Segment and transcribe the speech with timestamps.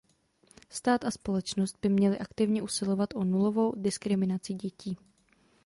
[0.69, 4.97] Stát a společnost by měly aktivně usilovat o nulovou diskriminaci dětí.